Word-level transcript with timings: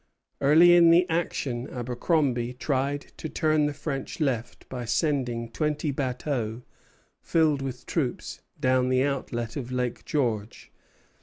Early 0.41 0.73
in 0.75 0.89
the 0.89 1.07
action 1.11 1.69
Abercromby 1.69 2.53
tried 2.53 3.11
to 3.17 3.29
turn 3.29 3.67
the 3.67 3.73
French 3.75 4.19
left 4.19 4.67
by 4.67 4.83
sending 4.83 5.51
twenty 5.51 5.91
bateaux, 5.91 6.63
filled 7.21 7.61
with 7.61 7.85
troops, 7.85 8.41
down 8.59 8.89
the 8.89 9.03
outlet 9.03 9.55
of 9.55 9.71
Lake 9.71 10.03
George. 10.03 10.71